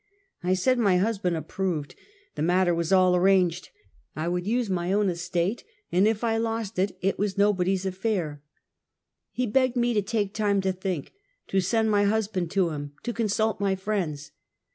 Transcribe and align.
I 0.43 0.55
said 0.55 0.79
my 0.79 0.97
husband 0.97 1.37
approved, 1.37 1.93
the 2.33 2.41
matter 2.41 2.73
was 2.73 2.91
all 2.91 3.15
arranged, 3.15 3.69
I 4.15 4.29
would 4.29 4.47
use 4.47 4.67
my 4.67 4.91
own 4.91 5.09
estate, 5.09 5.63
and 5.91 6.07
if 6.07 6.23
I 6.23 6.37
lost 6.37 6.79
it, 6.79 6.97
it 7.01 7.19
was 7.19 7.37
nobody's 7.37 7.85
affair. 7.85 8.41
He 9.31 9.45
begged 9.45 9.75
me 9.75 9.93
to 9.93 10.01
take 10.01 10.33
time 10.33 10.59
to 10.61 10.71
think, 10.73 11.13
to 11.49 11.61
send 11.61 11.91
my 11.91 12.05
husband 12.05 12.49
to 12.49 12.71
him, 12.71 12.93
to 13.03 13.13
consult 13.13 13.59
my 13.59 13.75
friends. 13.75 14.31